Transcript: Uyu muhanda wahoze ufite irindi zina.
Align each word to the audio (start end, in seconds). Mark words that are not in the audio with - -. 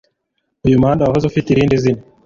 Uyu 0.65 0.81
muhanda 0.81 1.03
wahoze 1.07 1.25
ufite 1.27 1.47
irindi 1.49 1.75
zina. 1.83 2.01